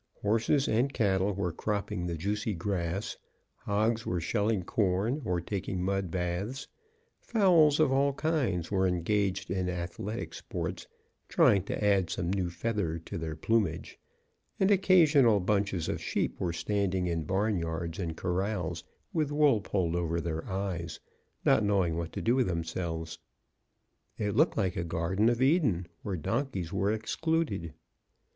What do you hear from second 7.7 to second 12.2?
of all kinds were engaged in athletic sports trying to add